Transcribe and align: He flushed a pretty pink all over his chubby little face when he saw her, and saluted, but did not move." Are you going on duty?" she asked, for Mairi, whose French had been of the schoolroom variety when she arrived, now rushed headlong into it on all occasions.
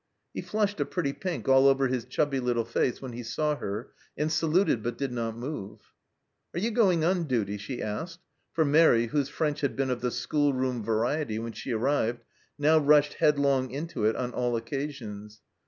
He 0.33 0.41
flushed 0.41 0.79
a 0.79 0.85
pretty 0.85 1.13
pink 1.13 1.47
all 1.47 1.67
over 1.67 1.87
his 1.87 2.05
chubby 2.05 2.39
little 2.39 2.65
face 2.65 3.03
when 3.03 3.13
he 3.13 3.21
saw 3.21 3.55
her, 3.57 3.91
and 4.17 4.31
saluted, 4.31 4.81
but 4.81 4.97
did 4.97 5.11
not 5.11 5.37
move." 5.37 5.79
Are 6.55 6.59
you 6.59 6.71
going 6.71 7.05
on 7.05 7.25
duty?" 7.25 7.55
she 7.59 7.83
asked, 7.83 8.17
for 8.51 8.65
Mairi, 8.65 9.05
whose 9.09 9.29
French 9.29 9.61
had 9.61 9.75
been 9.75 9.91
of 9.91 10.01
the 10.01 10.09
schoolroom 10.09 10.83
variety 10.83 11.37
when 11.37 11.53
she 11.53 11.71
arrived, 11.71 12.23
now 12.57 12.79
rushed 12.79 13.13
headlong 13.13 13.69
into 13.69 14.05
it 14.05 14.15
on 14.15 14.31
all 14.33 14.55
occasions. 14.55 15.39